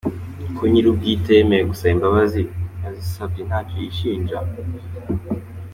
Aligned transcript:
Ko 0.55 0.61
nyiri 0.71 0.87
ubwite 0.93 1.29
yemeye 1.37 1.63
gusaba 1.69 1.91
imbabazi, 1.95 2.41
yazisabye 2.83 3.41
ntacyo 3.47 3.75
yishinja? 3.81 4.37